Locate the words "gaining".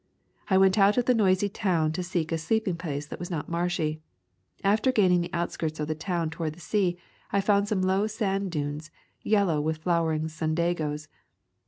4.91-5.21